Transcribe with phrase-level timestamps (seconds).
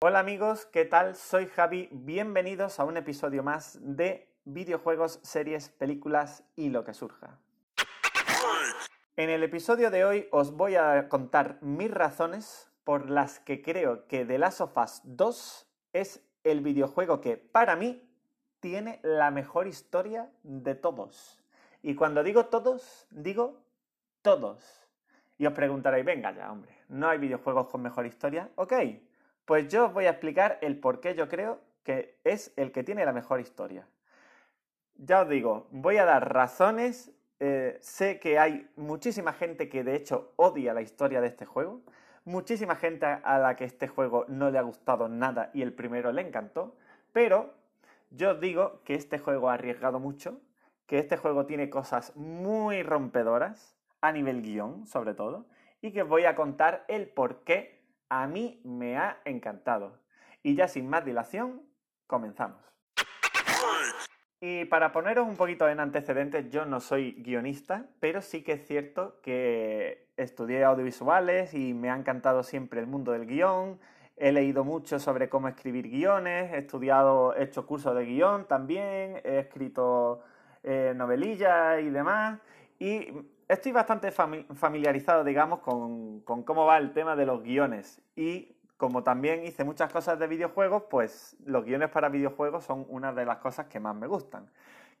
[0.00, 1.16] Hola amigos, ¿qué tal?
[1.16, 7.36] Soy Javi, bienvenidos a un episodio más de videojuegos, series, películas y lo que surja.
[9.16, 14.06] En el episodio de hoy os voy a contar mis razones por las que creo
[14.06, 18.08] que The Last of Us 2 es el videojuego que para mí
[18.60, 21.42] tiene la mejor historia de todos.
[21.82, 23.64] Y cuando digo todos, digo
[24.22, 24.88] todos.
[25.38, 28.48] Y os preguntaréis, venga ya, hombre, ¿no hay videojuegos con mejor historia?
[28.54, 28.74] Ok,
[29.48, 32.84] pues yo os voy a explicar el por qué yo creo que es el que
[32.84, 33.88] tiene la mejor historia.
[34.96, 39.94] Ya os digo, voy a dar razones eh, sé que hay muchísima gente que de
[39.94, 41.80] hecho odia la historia de este juego,
[42.26, 46.12] muchísima gente a la que este juego no le ha gustado nada y el primero
[46.12, 46.76] le encantó,
[47.12, 47.54] pero
[48.10, 50.42] yo os digo que este juego ha arriesgado mucho,
[50.86, 55.46] que este juego tiene cosas muy rompedoras, a nivel guion sobre todo,
[55.80, 57.77] y que os voy a contar el por qué
[58.08, 60.00] a mí me ha encantado.
[60.42, 61.62] Y ya sin más dilación,
[62.06, 62.62] comenzamos.
[64.40, 68.66] Y para poneros un poquito en antecedentes, yo no soy guionista, pero sí que es
[68.66, 73.80] cierto que estudié audiovisuales y me ha encantado siempre el mundo del guion.
[74.16, 79.20] He leído mucho sobre cómo escribir guiones, he estudiado, he hecho cursos de guion también,
[79.24, 80.22] he escrito
[80.62, 82.38] eh, novelillas y demás.
[82.78, 83.08] Y
[83.48, 88.00] estoy bastante familiarizado, digamos, con, cómo va el tema de los guiones.
[88.14, 93.12] Y como también hice muchas cosas de videojuegos, pues los guiones para videojuegos son una
[93.12, 94.48] de las cosas que más me gustan.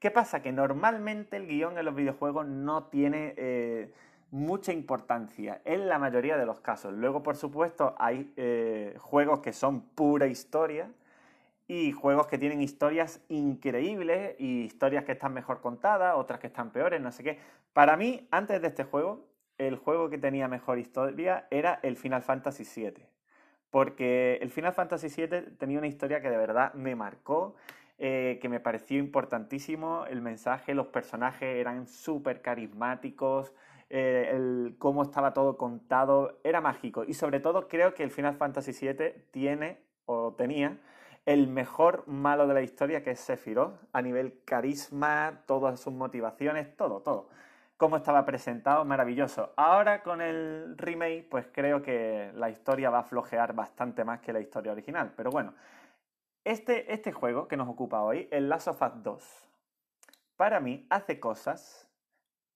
[0.00, 0.42] ¿Qué pasa?
[0.42, 3.92] Que normalmente el guion en los videojuegos no tiene eh,
[4.30, 6.92] mucha importancia en la mayoría de los casos.
[6.94, 10.88] Luego, por supuesto, hay eh, juegos que son pura historia
[11.66, 16.70] y juegos que tienen historias increíbles y historias que están mejor contadas, otras que están
[16.70, 17.38] peores, no sé qué.
[17.78, 22.22] Para mí, antes de este juego, el juego que tenía mejor historia era el Final
[22.22, 23.06] Fantasy VII
[23.70, 27.54] porque el Final Fantasy VII tenía una historia que de verdad me marcó,
[27.96, 33.54] eh, que me pareció importantísimo, el mensaje, los personajes eran súper carismáticos,
[33.90, 37.04] eh, cómo estaba todo contado, era mágico.
[37.04, 40.80] Y sobre todo creo que el Final Fantasy VII tiene o tenía
[41.26, 46.76] el mejor malo de la historia, que es Sephiroth, a nivel carisma, todas sus motivaciones,
[46.76, 47.28] todo, todo
[47.78, 49.54] cómo estaba presentado, maravilloso.
[49.56, 54.32] Ahora con el remake, pues creo que la historia va a flojear bastante más que
[54.32, 55.14] la historia original.
[55.16, 55.54] Pero bueno,
[56.44, 59.48] este, este juego que nos ocupa hoy, el Last of Us 2,
[60.36, 61.88] para mí hace cosas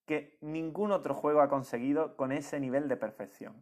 [0.07, 3.55] que ningún otro juego ha conseguido con ese nivel de perfección.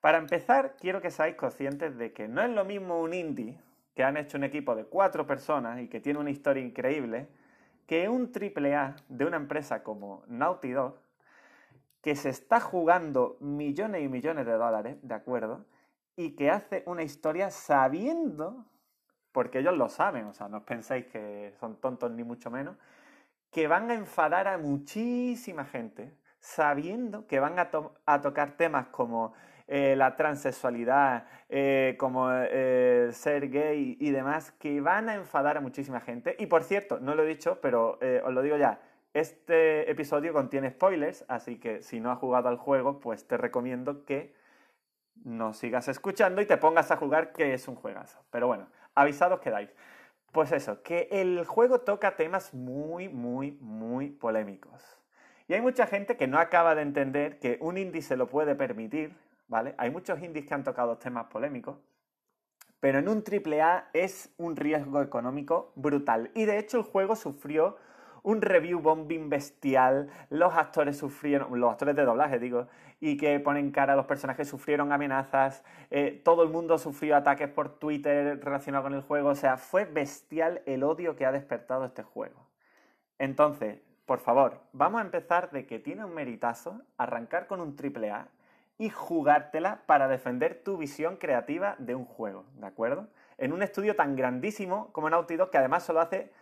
[0.00, 3.60] Para empezar, quiero que seáis conscientes de que no es lo mismo un indie
[3.96, 7.28] que han hecho un equipo de cuatro personas y que tiene una historia increíble,
[7.86, 10.98] que un AAA de una empresa como Naughty Dog,
[12.00, 15.64] que se está jugando millones y millones de dólares, ¿de acuerdo?
[16.16, 18.66] Y que hace una historia sabiendo,
[19.30, 22.76] porque ellos lo saben, o sea, no os penséis que son tontos ni mucho menos,
[23.50, 27.70] que van a enfadar a muchísima gente, sabiendo que van a,
[28.06, 29.32] a tocar temas como
[29.66, 35.60] eh, la transexualidad, eh, como eh, ser gay y demás, que van a enfadar a
[35.60, 36.36] muchísima gente.
[36.38, 38.80] Y por cierto, no lo he dicho, pero os lo digo ya,
[39.14, 44.04] este episodio contiene spoilers, así que si no has jugado al juego, pues te recomiendo
[44.04, 44.34] que
[45.24, 48.24] nos sigas escuchando y te pongas a jugar, que es un juegazo.
[48.30, 49.70] Pero bueno, avisados quedáis.
[50.32, 54.82] Pues eso, que el juego toca temas muy, muy, muy polémicos.
[55.46, 58.54] Y hay mucha gente que no acaba de entender que un indie se lo puede
[58.54, 59.14] permitir,
[59.76, 61.76] hay muchos indies que han tocado temas polémicos,
[62.80, 66.30] pero en un AAA es un riesgo económico brutal.
[66.34, 67.76] Y de hecho el juego sufrió
[68.22, 72.68] un review bombing bestial, los actores sufrieron, los actores de doblaje digo,
[73.00, 77.48] y que ponen cara a los personajes sufrieron amenazas, eh, todo el mundo sufrió ataques
[77.48, 81.84] por Twitter relacionados con el juego, o sea, fue bestial el odio que ha despertado
[81.84, 82.46] este juego.
[83.18, 88.28] Entonces, por favor, vamos a empezar de que tiene un meritazo arrancar con un AAA
[88.78, 93.08] y jugártela para defender tu visión creativa de un juego, ¿de acuerdo?
[93.38, 96.32] En un estudio tan grandísimo como Naughty Dog, que además solo hace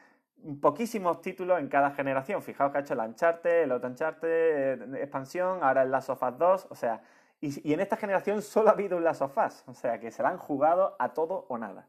[0.60, 2.43] poquísimos títulos en cada generación.
[2.43, 6.22] Fijaos que ha hecho el Uncharted, el Auto Uncharted, eh, expansión, ahora el Last of
[6.22, 7.02] Us 2, o sea,
[7.40, 10.22] y, en esta generación solo ha habido un Last of Us, o sea, que se
[10.22, 11.88] la han jugado a todo o nada.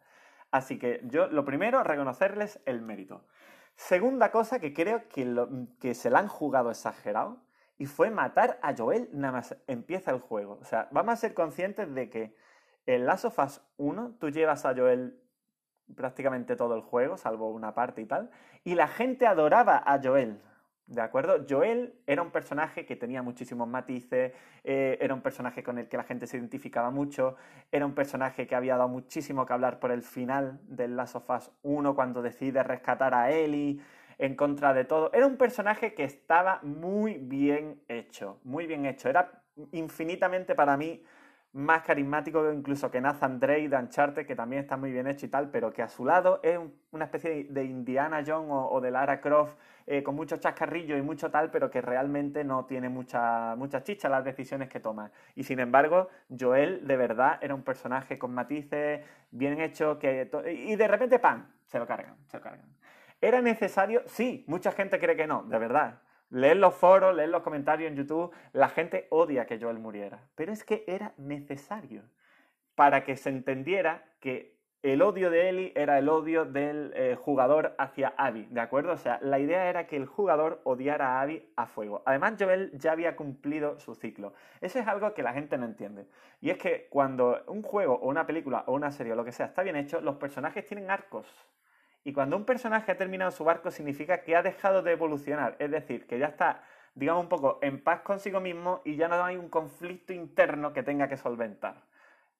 [0.49, 3.23] Así que yo, lo primero, reconocerles el mérito.
[3.75, 5.35] Segunda cosa que creo que,
[5.79, 7.37] que se la han jugado exagerado
[7.81, 10.59] y fue matar a Joel nada más empieza el juego.
[10.61, 12.35] O sea, vamos a ser conscientes de que
[12.85, 15.19] en Last of Us 1 tú llevas a Joel
[15.95, 18.29] prácticamente todo el juego, salvo una parte y tal,
[18.63, 20.39] y la gente adoraba a Joel,
[20.85, 21.45] ¿De acuerdo?
[21.49, 25.95] Joel era un personaje que tenía muchísimos matices, eh, era un personaje con el que
[25.95, 27.37] la gente se identificaba mucho,
[27.71, 31.29] era un personaje que había dado muchísimo que hablar por el final del Last of
[31.29, 33.79] Us 1 cuando decide rescatar a Ellie
[34.21, 35.11] en contra de todo.
[35.13, 39.09] Era un personaje que estaba muy bien hecho, muy bien hecho.
[39.09, 39.41] Era
[39.71, 41.03] infinitamente para mí
[41.53, 45.29] más carismático incluso que Nathan Drake de Uncharted, que también está muy bien hecho y
[45.29, 46.59] tal, pero que a su lado es
[46.91, 49.57] una especie de Indiana Jones o, de Lara Croft
[49.87, 54.07] eh, con mucho chascarrillo y mucho tal, pero que realmente no tiene mucha, mucha chicha
[54.07, 55.11] las decisiones que toma.
[55.33, 56.09] Y sin embargo,
[56.39, 61.47] Joel de verdad era un personaje con matices, bien hecho, que y de repente, ¡pam!,
[61.65, 62.80] se lo cargan, se lo cargan.
[63.21, 64.01] ¿Era necesario?
[64.07, 66.01] Sí, mucha gente cree que no, de verdad.
[66.31, 70.19] Leer los foros, leer los comentarios en YouTube, la gente odia que Joel muriera.
[70.35, 72.03] Pero es que era necesario
[72.73, 77.75] para que se entendiera que el odio de Ellie era el odio del eh, jugador
[77.77, 78.93] hacia Abby, ¿de acuerdo?
[78.93, 82.01] O sea, la idea era que el jugador odiara a Abby a fuego.
[82.07, 84.33] Además, Joel ya había cumplido su ciclo.
[84.59, 86.07] Eso es algo que la gente no entiende.
[86.39, 89.31] Y es que cuando un juego o una película o una serie o lo que
[89.31, 91.27] sea está bien hecho, los personajes tienen arcos.
[92.03, 95.69] Y cuando un personaje ha terminado su barco significa que ha dejado de evolucionar, es
[95.69, 96.63] decir, que ya está,
[96.95, 100.81] digamos, un poco en paz consigo mismo y ya no hay un conflicto interno que
[100.83, 101.83] tenga que solventar.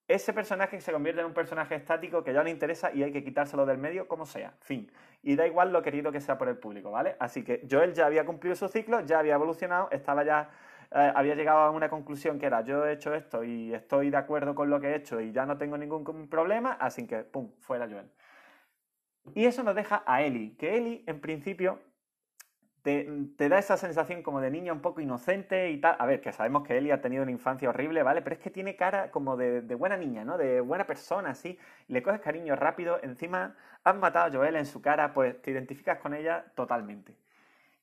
[0.07, 3.23] Ese personaje se convierte en un personaje estático que ya le interesa y hay que
[3.23, 4.91] quitárselo del medio como sea, fin.
[5.21, 7.15] Y da igual lo querido que sea por el público, ¿vale?
[7.19, 10.49] Así que Joel ya había cumplido su ciclo, ya había evolucionado, estaba ya
[10.93, 14.17] eh, había llegado a una conclusión que era yo he hecho esto y estoy de
[14.17, 17.49] acuerdo con lo que he hecho y ya no tengo ningún problema, así que pum,
[17.61, 18.09] fuera Joel.
[19.35, 21.79] Y eso nos deja a Ellie, que Ellie en principio
[22.81, 23.07] te,
[23.49, 25.95] da esa sensación como de niña un poco inocente y tal.
[25.99, 28.21] A ver, que sabemos que Ellie ha tenido una infancia horrible, ¿vale?
[28.21, 30.37] Pero es que tiene cara como de, buena niña, ¿no?
[30.37, 31.57] De buena persona, así.
[31.87, 32.99] Le coges cariño rápido.
[33.03, 37.15] Encima, has matado a Joel en su cara, pues te identificas con ella totalmente.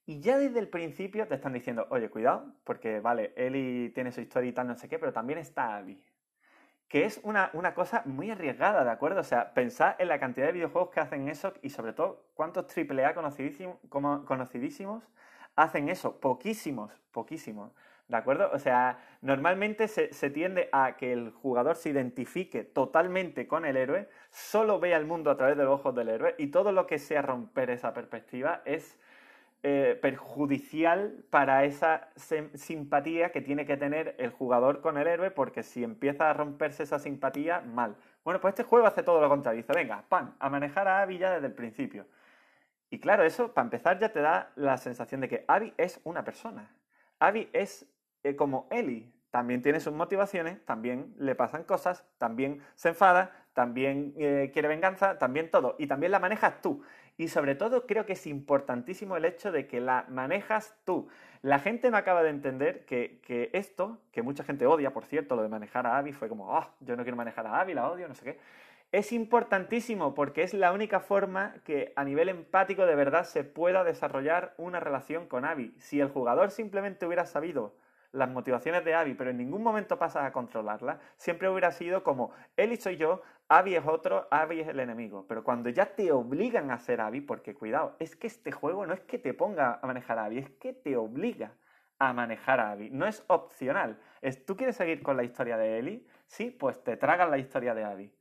[0.06, 4.20] Y ya desde el principio te están diciendo, oye, cuidado, porque, vale, Ellie tiene su
[4.20, 6.00] historia y tal, no sé qué, pero también está Abby
[6.88, 9.20] que es una, cosa muy arriesgada, ¿de acuerdo?
[9.20, 12.67] O sea, pensad en la cantidad de videojuegos que hacen eso y sobre todo cuántos
[12.76, 15.05] AAA conocidísimos, conocidísimos
[15.55, 16.19] hacen eso.
[16.19, 17.73] Poquísimos, poquísimos.
[18.08, 18.50] ¿De acuerdo?
[18.55, 23.76] O sea, normalmente se, se, tiende a que el jugador se identifique totalmente con el
[23.76, 26.87] héroe, solo vea el mundo a través de los ojos del héroe y todo lo
[26.87, 28.99] que sea romper esa perspectiva es
[29.70, 32.08] eh, perjudicial para esa
[32.54, 36.84] simpatía que tiene que tener el jugador con el héroe, porque si empieza a romperse
[36.84, 37.94] esa simpatía, mal.
[38.24, 39.58] Bueno, pues este juego hace todo lo contrario.
[39.58, 42.06] Dice, venga, pan, a manejar a Abby ya desde el principio.
[42.88, 46.24] Y claro, eso, para empezar, ya te da la sensación de que Abby es una
[46.24, 46.70] persona.
[47.18, 47.86] Abby es
[48.22, 49.12] eh, como Ellie.
[49.30, 55.18] También tiene sus motivaciones, también le pasan cosas, también se enfada, también eh, quiere venganza,
[55.18, 55.76] también todo.
[55.78, 56.82] Y también la manejas tú.
[57.18, 61.08] Y sobre todo creo que es importantísimo el hecho de que la manejas tú.
[61.42, 65.42] La gente no acaba de entender que, esto, que mucha gente odia, por cierto, lo
[65.42, 68.06] de manejar a Abby, fue como, oh, yo no quiero manejar a Abby, la odio,
[68.06, 68.38] no sé qué.
[68.92, 73.82] Es importantísimo porque es la única forma que a nivel empático de verdad se pueda
[73.82, 75.74] desarrollar una relación con Abby.
[75.76, 77.74] Si el jugador simplemente hubiera sabido
[78.12, 82.32] las motivaciones de Abby, pero en ningún momento pasas a controlarlas, siempre hubiera sido como,
[82.56, 85.26] y soy yo, Abby es otro, Abby es el enemigo.
[85.26, 88.94] Pero cuando ya te obligan a ser Abby, porque cuidado, es que este juego no
[88.94, 91.52] es que te ponga a manejar a Abby, es que te obliga
[91.99, 92.90] a manejar a Abby.
[92.90, 93.99] No es opcional.
[94.20, 96.06] Es, ¿Tú quieres seguir con la historia de Ellie?
[96.26, 98.12] Sí, pues te tragan la historia de Abby.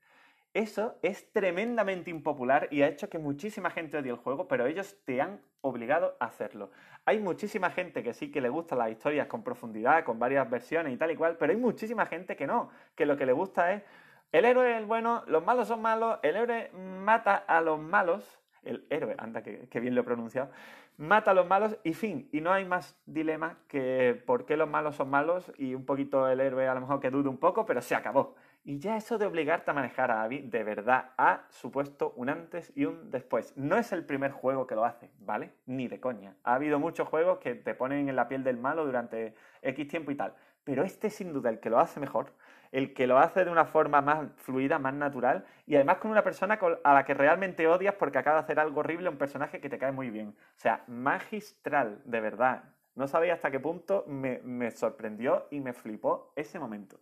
[0.58, 4.98] Eso es tremendamente impopular y ha hecho que muchísima gente odie el juego, pero ellos
[5.06, 6.72] te han obligado a hacerlo.
[7.06, 10.92] Hay muchísima gente que sí que le gusta las historias con profundidad, con varias versiones
[10.92, 13.72] y tal y cual, pero hay muchísima gente que no, que lo que le gusta
[13.72, 13.84] es
[14.32, 18.40] el héroe es el bueno, los malos son malos, el héroe mata a los malos,
[18.64, 20.50] el héroe, anda que, bien lo he pronunciado,
[20.98, 24.68] mata a los malos y fin, y no hay más dilema que por qué los
[24.68, 27.64] malos son malos y un poquito el héroe a lo mejor que dude un poco,
[27.64, 28.34] pero se acabó.
[28.68, 32.74] Y ya eso de obligarte a manejar a Abby, de verdad, ha supuesto un antes
[32.76, 33.56] y un después.
[33.56, 35.54] No es el primer juego que lo hace, ¿vale?
[35.68, 36.36] Ni de coña.
[36.44, 40.12] Ha habido muchos juegos que te ponen en la piel del malo durante X tiempo
[40.12, 40.34] y tal.
[40.66, 42.34] Pero este sin duda el que lo hace mejor,
[42.74, 46.26] el que lo hace de una forma más fluida, más natural y además con una
[46.26, 49.70] persona a la que realmente odias porque acaba de hacer algo horrible, un personaje que
[49.70, 50.36] te cae muy bien.
[50.38, 52.66] O sea, magistral, de verdad.
[52.96, 57.00] No sabía hasta qué punto me, me sorprendió y me flipó ese momento.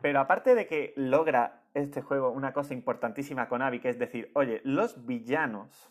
[0.00, 4.30] Pero aparte de que logra este juego una cosa importantísima con Abby, que es decir,
[4.34, 5.90] oye, los villanos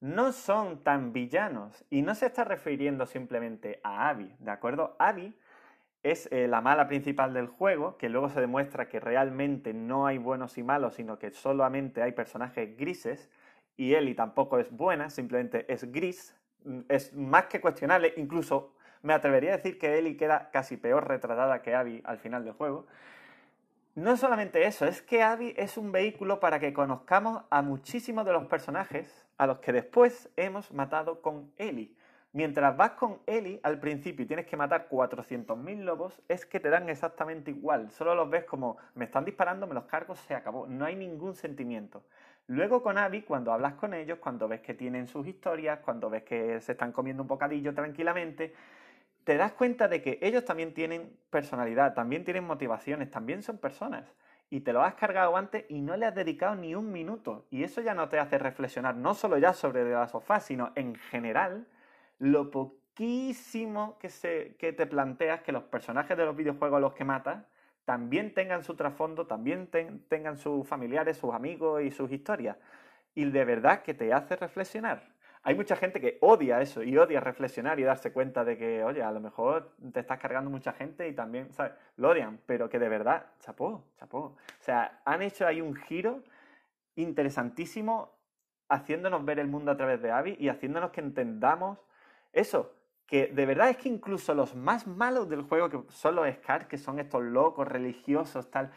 [0.00, 1.84] no son tan villanos.
[1.90, 4.96] Y no se está refiriendo simplemente a Abby, ¿de acuerdo?
[4.98, 5.34] Abby
[6.02, 10.18] es eh, la mala principal del juego, que luego se demuestra que realmente no hay
[10.18, 13.28] buenos y malos, sino que solamente hay personajes grises,
[13.76, 19.12] y Ellie tampoco es buena, simplemente es gris, mm, es más que cuestionable, incluso me
[19.14, 22.86] atrevería a decir que Ellie queda casi peor retratada que Abby al final del juego.
[23.98, 28.32] No solamente eso, es que Abby es un vehículo para que conozcamos a muchísimos de
[28.32, 31.96] los personajes a los que después hemos matado con Ellie.
[32.32, 36.70] Mientras vas con Ellie al principio y tienes que matar 400.000 lobos, es que te
[36.70, 37.90] dan exactamente igual.
[37.90, 40.68] Solo los ves como me están disparando, me los cargo, se acabó.
[40.68, 42.04] No hay ningún sentimiento.
[42.46, 46.22] Luego con Abby, cuando hablas con ellos, cuando ves que tienen sus historias, cuando ves
[46.22, 48.54] que se están comiendo un bocadillo tranquilamente,
[49.28, 54.06] te das cuenta de que ellos también tienen personalidad, también tienen motivaciones, también son personas.
[54.48, 57.44] Y te lo has cargado antes y no le has dedicado ni un minuto.
[57.50, 60.94] Y eso ya no te hace reflexionar, no solo ya sobre la sofá, sino en
[60.94, 61.66] general,
[62.18, 66.94] lo poquísimo que, se, que te planteas que los personajes de los videojuegos a los
[66.94, 67.44] que matas
[67.84, 69.68] también tengan su trasfondo, también
[70.08, 72.56] tengan sus familiares, sus amigos y sus historias.
[73.14, 75.17] Y de verdad que te hace reflexionar
[75.48, 79.02] hay mucha gente que odia eso y odia reflexionar y darse cuenta de que, oye,
[79.02, 81.72] a lo mejor te estás cargando mucha gente y también, ¿sabes?
[81.96, 84.18] Lo odian, pero que de verdad, chapó, chapó.
[84.18, 86.22] O sea, han hecho ahí un giro
[86.96, 88.12] interesantísimo
[88.68, 91.78] haciéndonos ver el mundo a través de Abby y haciéndonos que entendamos
[92.34, 92.74] eso,
[93.06, 96.66] que de verdad es que incluso los más malos del juego, que son los Scars,
[96.66, 98.70] que son estos locos religiosos, tal,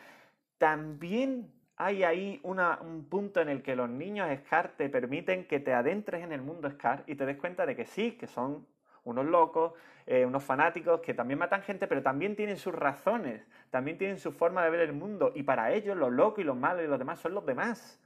[0.58, 1.52] también
[1.84, 6.24] hay ahí un punto en el que los niños Scar te permiten que te adentres
[6.24, 8.68] en el mundo Scar y te des cuenta de que sí, que son
[9.04, 9.74] unos locos,
[10.06, 14.32] eh, unos fanáticos que también matan gente, pero también tienen sus razones, también tienen su
[14.32, 17.00] forma de ver el mundo y para ellos lo loco y lo malo y los
[17.00, 18.00] demás son los demás.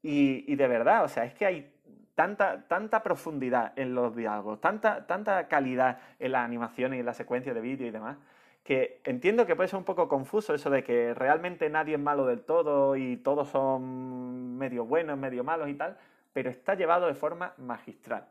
[0.00, 1.72] Y, de verdad, o sea, es que hay
[2.14, 7.14] tanta, tanta profundidad en los diálogos, tanta, tanta calidad en las animaciones y en la
[7.14, 8.16] secuencia de vídeo y demás,
[8.68, 12.26] que entiendo que puede ser un poco confuso eso de que realmente nadie es malo
[12.26, 15.96] del todo y todos son medio buenos, medio malos y tal,
[16.34, 18.28] pero está llevado de forma magistral.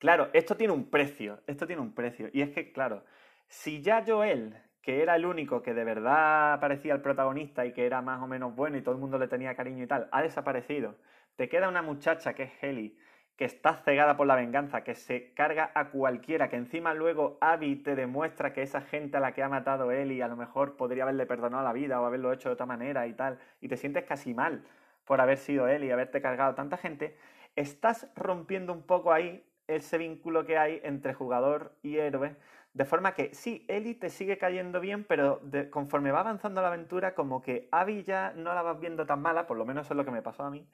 [0.00, 2.30] Claro, esto tiene un precio, esto tiene un precio.
[2.32, 3.04] Y es que, claro,
[3.46, 7.86] si ya Joel, que era el único que de verdad parecía el protagonista y que
[7.86, 10.20] era más o menos bueno y todo el mundo le tenía cariño y tal, ha
[10.20, 10.96] desaparecido,
[11.36, 12.98] te queda una muchacha que es Heli,
[13.36, 17.76] que está cegada por la venganza, que se carga a cualquiera, que encima luego Abby
[17.76, 20.76] te demuestra que esa gente a la que ha matado él y a lo mejor
[20.76, 23.76] podría haberle perdonado la vida o haberlo hecho de otra manera y tal, y te
[23.76, 24.64] sientes casi mal
[25.04, 27.16] por haber sido él y haberte cargado tanta gente,
[27.56, 32.36] estás rompiendo un poco ahí ese vínculo que hay entre jugador y héroe,
[32.74, 37.14] de forma que sí, Ellie te sigue cayendo bien, pero conforme va avanzando la aventura,
[37.14, 40.04] como que Abby ya no la vas viendo tan mala, por lo menos es lo
[40.04, 40.66] que me pasó a mí,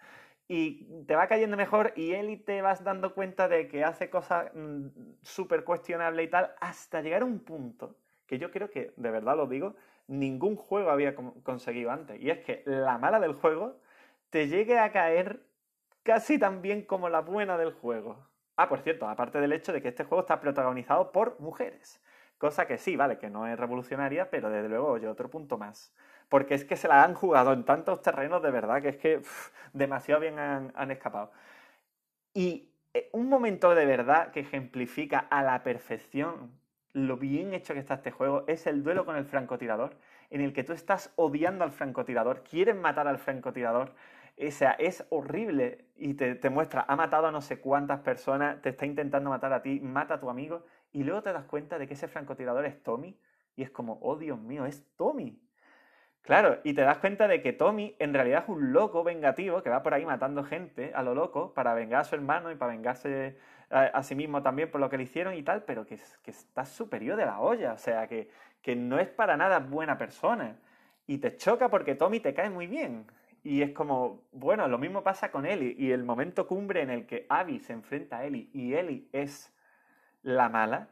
[0.48, 4.08] y te va cayendo mejor y él y te vas dando cuenta de que hace
[4.08, 4.86] cosas mm,
[5.22, 9.36] súper cuestionables y tal, hasta llegar a un punto que yo creo que, de verdad
[9.36, 9.74] lo digo,
[10.06, 12.20] ningún juego había conseguido antes.
[12.20, 13.80] Y es que la mala del juego
[14.30, 15.42] te llegue a caer
[16.02, 18.26] casi tan bien como la buena del juego.
[18.56, 22.02] Ah, por cierto, aparte del hecho de que este juego está protagonizado por mujeres.
[22.38, 25.94] Cosa que sí, vale, que no es revolucionaria, pero desde luego, oye, otro punto más
[26.28, 29.22] porque es que se la han jugado en tantos terrenos de verdad que es que
[29.72, 31.32] demasiado bien han, escapado.
[32.34, 36.52] Y eh, un momento de verdad que ejemplifica a la perfección
[36.92, 39.96] lo bien hecho que está este juego es el duelo con el francotirador,
[40.30, 43.94] en el que tú estás odiando al francotirador, quieres matar al francotirador,
[44.40, 48.60] o sea, es horrible y te, te, muestra, ha matado a no sé cuántas personas,
[48.62, 51.78] te está intentando matar a ti, mata a tu amigo, y luego te das cuenta
[51.78, 53.18] de que ese francotirador es Tommy,
[53.56, 55.40] y es como, oh Dios mío, es Tommy.
[56.28, 59.70] Claro, y te das cuenta de que Tommy en realidad es un loco vengativo que
[59.70, 62.72] va por ahí matando gente a lo loco para vengar a su hermano y para
[62.72, 63.38] vengarse
[63.70, 67.16] a, sí mismo también por lo que le hicieron y tal, pero que, está superior
[67.16, 68.28] de la olla, o sea, que,
[68.60, 70.58] que no es para nada buena persona.
[71.06, 73.06] Y te choca porque Tommy te cae muy bien.
[73.42, 75.76] Y es como, bueno, lo mismo pasa con Ellie.
[75.78, 79.50] Y el momento cumbre en el que Abby se enfrenta a Ellie y Ellie es
[80.20, 80.88] la mala,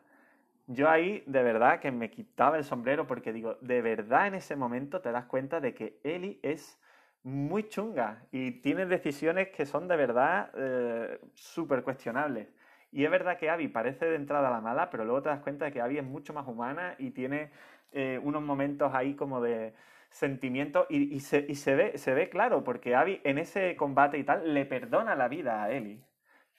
[0.66, 4.56] yo ahí de verdad que me quitaba el sombrero porque digo, de verdad en ese
[4.56, 6.80] momento te das cuenta de que Eli es
[7.22, 12.48] muy chunga y tiene decisiones que son de verdad eh, súper cuestionables.
[12.92, 15.66] Y es verdad que Abby parece de entrada la mala, pero luego te das cuenta
[15.66, 17.50] de que Abby es mucho más humana y tiene
[17.92, 19.74] eh, unos momentos ahí como de
[20.10, 24.24] sentimiento y, se, y, se, ve, se ve claro, porque Abby en ese combate y
[24.24, 26.05] tal le perdona la vida a Eli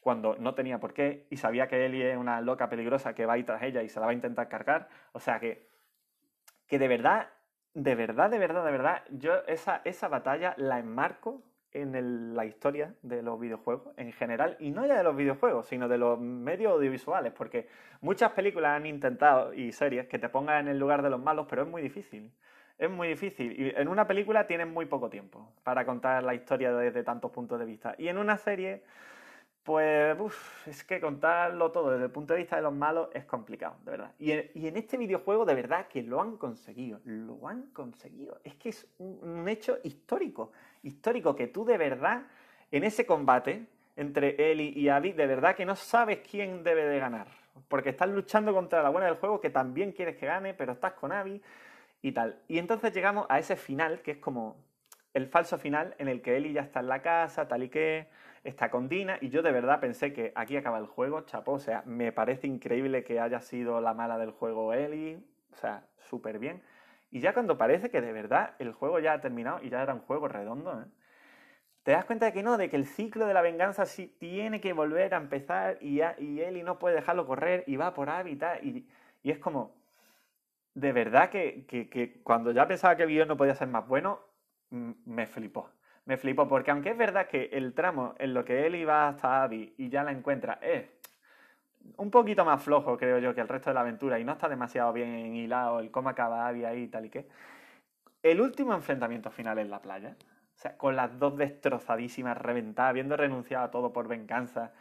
[0.07, 3.33] cuando no tenía por qué y sabía que Ellie es una loca peligrosa que va
[3.33, 4.87] a ir tras ella y se la va a intentar cargar.
[5.11, 5.67] O sea que,
[6.65, 7.27] que de verdad,
[7.73, 12.95] de verdad, de verdad, de verdad, yo esa, esa batalla la enmarco en la historia
[13.01, 16.71] de los videojuegos en general, y no ya de los videojuegos, sino de los medios
[16.71, 17.67] audiovisuales, porque
[17.99, 21.47] muchas películas han intentado, y series, que te pongan en el lugar de los malos,
[21.49, 22.31] pero es muy difícil.
[22.77, 23.59] Es muy difícil.
[23.59, 27.59] Y en una película tienes muy poco tiempo para contar la historia desde tantos puntos
[27.59, 27.93] de vista.
[27.97, 28.83] Y en una serie
[29.67, 30.17] Pues
[30.65, 33.91] es que contarlo todo desde el punto de vista de los malos es complicado, de
[33.91, 34.11] verdad.
[34.17, 38.39] Y en, este videojuego de verdad que lo han conseguido, lo han conseguido.
[38.45, 42.27] Es que es un, hecho histórico, histórico que tú de verdad
[42.71, 46.99] en ese combate entre Eli y Abby, de verdad que no sabes quién debe de
[46.99, 47.27] ganar.
[47.67, 50.93] Porque estás luchando contra la buena del juego que también quieres que gane, pero estás
[50.93, 51.41] con Abby
[52.01, 52.39] y tal.
[52.47, 54.55] Y entonces llegamos a ese final que es como
[55.13, 58.07] el falso final en el que Eli ya está en la casa, tal y que
[58.47, 61.59] está con Dina, y yo de verdad pensé que aquí acaba el juego, chapó, o
[61.59, 66.39] sea, me parece increíble que haya sido la mala del juego Eli, o sea, súper
[66.39, 66.61] bien.
[67.11, 69.93] Y ya cuando parece que de verdad el juego ya ha terminado y ya era
[69.93, 70.85] un juego redondo, ¿eh?
[71.83, 74.59] te das cuenta de que no, de que el ciclo de la venganza sí tiene
[74.59, 78.61] que volver a empezar y, y Eli no puede dejarlo correr y va por hábitat
[78.63, 78.85] y,
[79.23, 79.73] y es como,
[80.73, 84.19] de verdad que, que, cuando ya pensaba que el video no podía ser más bueno,
[84.69, 85.69] me flipó.
[86.07, 89.43] Me flipó, porque aunque es verdad que el tramo en lo que él iba hasta
[89.43, 90.85] Abby y ya la encuentra es
[91.97, 94.47] un poquito más flojo, creo yo, que el resto de la aventura y no está
[94.47, 97.27] demasiado bien hilado el cómo acaba Abby ahí y tal y qué.
[98.23, 100.15] El último enfrentamiento final en la playa,
[100.55, 104.71] o sea, con las dos destrozadísimas, reventadas, habiendo renunciado a todo por venganza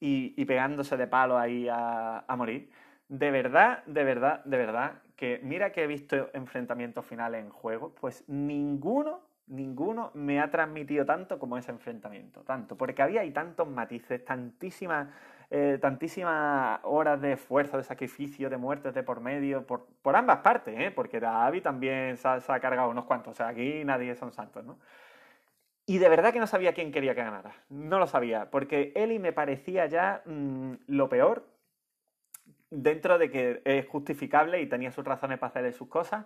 [0.00, 2.72] y, pegándose de palo ahí a, a morir.
[3.06, 7.94] De verdad, de verdad, de verdad, que mira que he visto enfrentamientos finales en juego,
[7.94, 13.68] pues ninguno ninguno me ha transmitido tanto como ese enfrentamiento, tanto, porque había ahí tantos
[13.68, 15.08] matices, tantísimas,
[15.50, 20.38] eh, tantísimas horas de esfuerzo, de sacrificio, de muertes de por medio, por, por ambas
[20.38, 20.90] partes, ¿eh?
[20.90, 24.78] porque Davi también se ha, cargado unos cuantos, o sea, aquí nadie son santos, ¿no?
[25.84, 29.18] Y de verdad que no sabía quién quería que ganara, no lo sabía, porque Eli
[29.18, 31.44] me parecía ya mm, lo peor,
[32.70, 36.24] dentro de que es justificable y tenía sus razones para hacer sus cosas,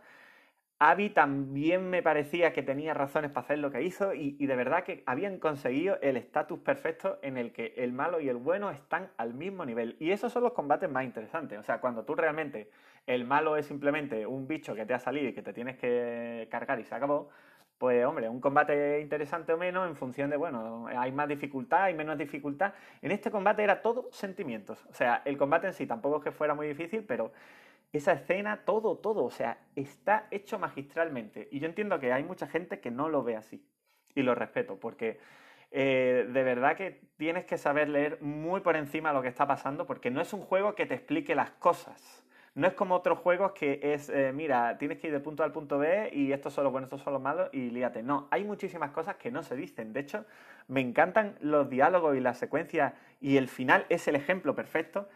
[0.79, 4.85] Abby también me parecía que tenía razones para hacer lo que hizo y, de verdad
[4.85, 9.11] que habían conseguido el estatus perfecto en el que el malo y el bueno están
[9.17, 9.97] al mismo nivel.
[10.01, 11.59] Y esos son los combates más interesantes.
[11.59, 12.71] O sea, cuando tú realmente
[13.07, 16.47] el malo es simplemente un bicho que te ha salido y que te tienes que
[16.51, 17.31] cargar y se acabó,
[17.79, 21.95] pues hombre, un combate interesante o menos en función de, bueno, hay más dificultad, hay
[21.95, 22.75] menos dificultad.
[23.01, 24.85] En este combate era todo sentimientos.
[24.91, 27.33] O sea, el combate en sí tampoco es que fuera muy difícil, pero
[27.97, 31.49] esa escena, todo, todo, o sea, está hecho magistralmente.
[31.51, 33.65] Y yo entiendo que hay mucha gente que no lo ve así.
[34.15, 35.19] Y lo respeto, porque
[35.71, 39.87] eh, de verdad que tienes que saber leer muy por encima lo que está pasando,
[39.87, 42.25] porque no es un juego que te explique las cosas.
[42.55, 45.47] No es como otros juegos que es, eh, mira, tienes que ir del punto A
[45.47, 48.03] al punto B y estos son los buenos, estos son los malos y líate.
[48.03, 49.93] No, hay muchísimas cosas que no se dicen.
[49.93, 50.25] De hecho,
[50.67, 55.07] me encantan los diálogos y las secuencias y el final es el ejemplo perfecto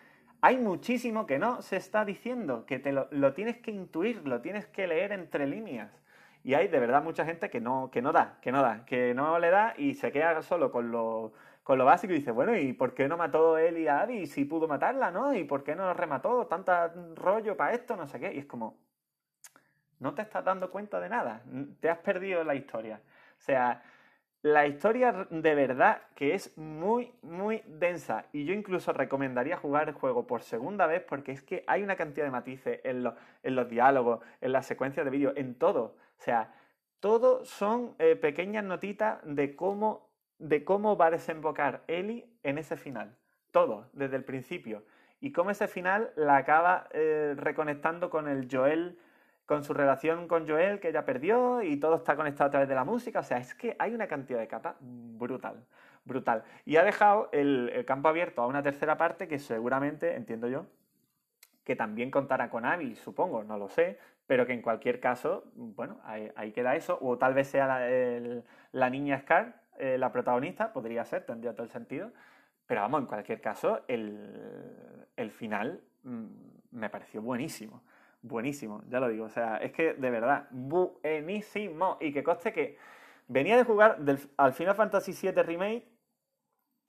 [0.42, 4.66] hay muchísimo que no se está diciendo, que te lo, tienes que intuir, lo tienes
[4.66, 5.90] que leer entre líneas.
[6.42, 9.14] Y hay de verdad mucha gente que no, que no da, que no da, que
[9.14, 12.57] no le da y se queda solo con lo, con lo básico y dice, bueno,
[12.57, 15.35] ¿y por qué no mató él y a Abby si pudo matarla, no?
[15.35, 16.46] ¿Y por qué no remató?
[16.46, 18.33] Tanta rollo para esto, no sé qué.
[18.33, 18.79] Y es como,
[19.98, 21.42] no te estás dando cuenta de nada,
[21.81, 23.03] te has perdido la historia.
[23.38, 23.83] O sea,
[24.42, 29.94] la historia de verdad que es muy, muy densa y yo incluso recomendaría jugar el
[29.94, 34.20] juego por segunda vez porque es que hay una cantidad de matices en, los diálogos,
[34.40, 35.96] en las secuencias de vídeo, en todo.
[36.18, 36.55] O sea,
[37.00, 42.76] todo son eh, pequeñas notitas de cómo, de cómo va a desembocar Ellie en ese
[42.76, 43.16] final.
[43.50, 44.85] Todo, desde el principio.
[45.20, 48.98] Y cómo ese final la acaba eh, reconectando con el Joel
[49.50, 52.76] con su relación con Joel que ella perdió y todo está conectado a través de
[52.76, 53.18] la música.
[53.18, 55.66] O sea, es que hay una cantidad de capas brutal,
[56.04, 56.44] brutal.
[56.64, 60.66] Y ha dejado el, campo abierto a una tercera parte que seguramente, entiendo yo,
[61.64, 65.98] que también contará con Abby, supongo, no lo sé, pero que en cualquier caso, bueno,
[66.04, 66.96] ahí, queda eso.
[67.00, 67.66] O tal vez sea
[68.70, 72.12] la, niña Scar eh, la protagonista, podría ser, tendría todo el sentido.
[72.68, 76.26] Pero vamos, en cualquier caso, el, el final mm,
[76.70, 77.82] me pareció buenísimo
[78.22, 79.24] buenísimo, ya lo digo.
[79.24, 81.98] O sea, es que de verdad, buenísimo.
[82.00, 82.76] Y que coste que
[83.28, 83.98] venía de jugar
[84.37, 85.88] al Final Fantasy VII Remake.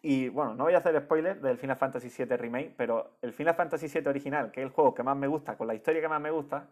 [0.04, 3.54] Y bueno, no voy a hacer spoiler del Final Fantasy VII Remake, pero el Final
[3.54, 6.08] Fantasy VII original, que es el juego que más me gusta, con la historia que
[6.08, 6.70] más me gusta,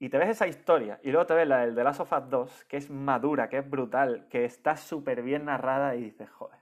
[0.00, 2.28] y te ves esa historia, y luego te ves la del The Last of Us
[2.28, 6.58] 2, que es madura, que es brutal, que está súper bien narrada, y dices, joder.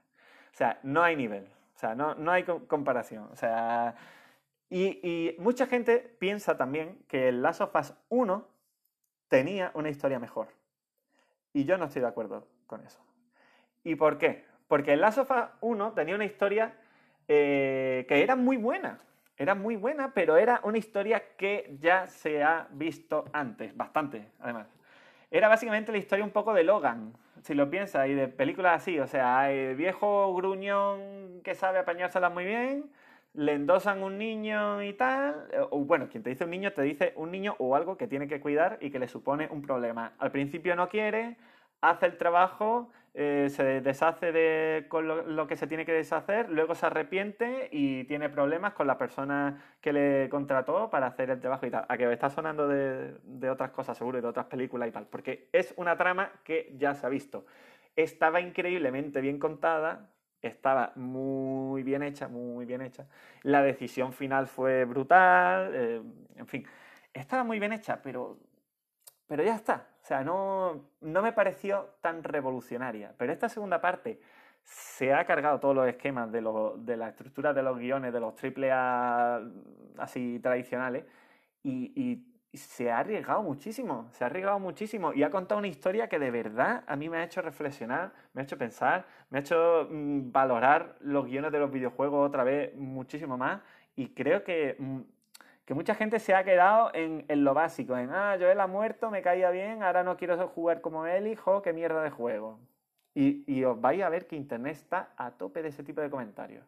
[0.52, 1.48] O sea, no hay nivel.
[1.74, 3.28] O sea, no, no hay comparación.
[3.30, 3.94] O sea,
[4.68, 8.46] y, mucha gente piensa también que el Last of Us 1
[9.28, 10.48] tenía una historia mejor.
[11.52, 13.00] Y yo no estoy de acuerdo con eso.
[13.84, 14.44] ¿Y por qué?
[14.68, 16.74] Porque el Last of Us 1 tenía una historia
[17.28, 19.00] eh, que era muy buena.
[19.38, 24.66] Era muy buena, pero era una historia que ya se ha visto antes, bastante, además.
[25.30, 28.98] Era básicamente la historia un poco de Logan, si lo piensas, y de películas así,
[28.98, 32.90] o sea, viejo gruñón que sabe apañárselas muy bien,
[33.36, 36.82] le endosan un niño y tal, eh, o bueno, quien te dice un niño te
[36.82, 40.14] dice un niño o algo que tiene que cuidar y que le supone un problema.
[40.18, 41.36] Al principio no quiere,
[41.82, 46.74] hace el trabajo, eh, se deshace de con lo, que se tiene que deshacer, luego
[46.74, 51.66] se arrepiente y tiene problemas con la persona que le contrató para hacer el trabajo
[51.66, 51.84] y tal.
[51.88, 55.48] A que está sonando de, de otras cosas, seguro, de otras películas y tal, porque
[55.52, 57.44] es una trama que ya se ha visto.
[57.96, 60.10] Estaba increíblemente bien contada,
[60.42, 63.06] estaba muy bien hecha, muy bien hecha.
[63.42, 66.02] La decisión final fue brutal, eh,
[66.36, 66.66] en fin,
[67.12, 68.38] estaba muy bien hecha, pero,
[69.26, 69.88] pero ya está.
[70.02, 73.12] O sea, no, no me pareció tan revolucionaria.
[73.16, 74.20] Pero esta segunda parte
[74.62, 76.42] se ha cargado todos los esquemas de,
[76.78, 79.40] de la estructura de los guiones, de los triple A
[79.98, 81.04] así tradicionales,
[81.62, 86.18] y se ha arriesgado muchísimo, se ha arriesgado muchísimo y ha contado una historia que
[86.18, 89.88] de verdad a mí me ha hecho reflexionar, me ha hecho pensar, me ha hecho
[89.90, 93.60] mm, valorar los guiones de los videojuegos otra vez muchísimo más
[93.94, 95.00] y creo que, mm,
[95.64, 99.22] que mucha gente se ha quedado en, lo básico, en, ah, Joel ha muerto, me
[99.22, 102.58] caía bien, ahora no quiero jugar como él, hijo, qué mierda de juego.
[103.14, 106.10] Y, y os vais a ver que Internet está a tope de ese tipo de
[106.10, 106.64] comentarios.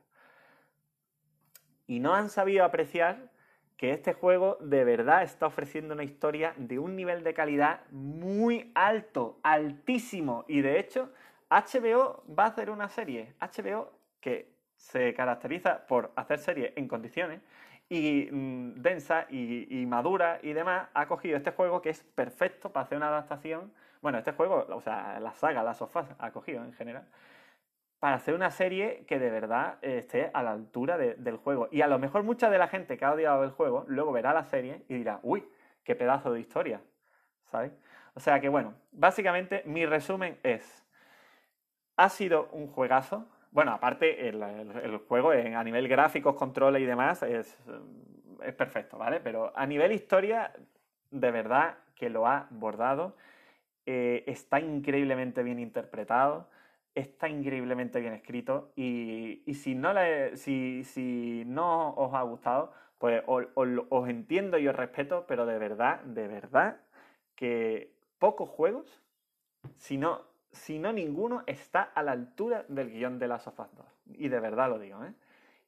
[1.87, 3.31] Y no han sabido apreciar
[3.79, 8.73] que este juego de verdad está ofreciendo una historia de un nivel de calidad muy
[8.75, 10.45] alto, altísimo.
[10.49, 11.11] Y de hecho,
[11.49, 13.35] HBO va a hacer una serie.
[13.41, 17.41] HBO que se caracteriza por hacer series en condiciones
[17.89, 22.85] y mm, densa y, madura y demás, ha cogido este juego que es perfecto para
[22.85, 23.73] hacer una adaptación.
[24.03, 27.07] Bueno, este juego, o sea, la saga, las sofás, ha cogido en general
[28.01, 31.69] para hacer una serie que de verdad esté a la altura del juego.
[31.73, 34.33] Y a lo mejor mucha de la gente que ha odiado el juego luego verá
[34.33, 35.49] la serie y dirá, uy,
[35.83, 36.81] qué pedazo de historia,
[37.47, 37.73] ¿sabes?
[38.15, 40.85] O sea que bueno, básicamente mi resumen es,
[41.97, 43.27] ha sido un juegazo.
[43.51, 47.59] Bueno, aparte el, juego a nivel gráficos, controles y demás es,
[48.45, 49.19] es perfecto, ¿vale?
[49.21, 50.53] Pero a nivel historia,
[51.11, 53.17] de verdad que lo ha bordado.
[53.87, 56.49] Eh, está increíblemente bien interpretado
[56.99, 59.93] está increíblemente bien escrito y, si, no
[60.35, 66.27] si, no os ha gustado, pues os, entiendo y os respeto, pero de verdad, de
[66.29, 66.81] verdad,
[67.35, 69.03] que pocos juegos,
[69.77, 73.69] si no, si no ninguno, está a la altura del guion de las of 2.
[74.15, 75.13] Y de verdad lo digo, ¿eh?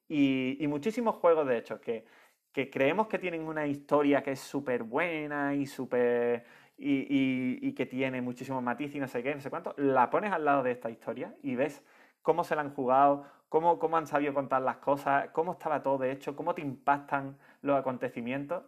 [0.09, 2.05] Y, muchísimos juegos, de hecho, que,
[2.53, 6.45] que creemos que tienen una historia que es súper buena y súper
[6.81, 10.45] y, que tiene muchísimos matices y no sé qué, no sé cuánto, la pones al
[10.45, 11.83] lado de esta historia y ves
[12.23, 15.99] cómo se la han jugado, cómo, cómo han sabido contar las cosas, cómo estaba todo
[15.99, 18.65] de hecho, cómo te impactan los acontecimientos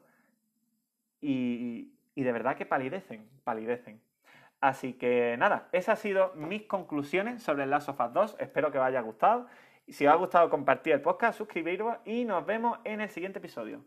[1.20, 4.01] y, de verdad que palidecen, palidecen.
[4.61, 8.37] Así que nada, esas han sido mis conclusiones sobre el Last of Us 2.
[8.38, 9.46] Espero que os haya gustado.
[9.88, 13.85] Si os ha gustado, compartir el podcast, suscribiros y nos vemos en el siguiente episodio.